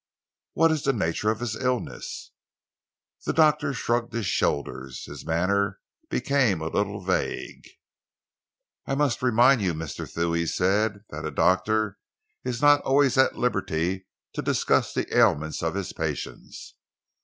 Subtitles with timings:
[0.53, 2.31] "What is the nature of his illness?"
[3.27, 5.05] The doctor shrugged his shoulders.
[5.05, 7.69] His manner became a little vague.
[8.87, 10.11] "I must remind you, Mr.
[10.11, 11.99] Thew," he said, "that a doctor
[12.43, 16.73] is not always at liberty to discuss the ailments of his patients.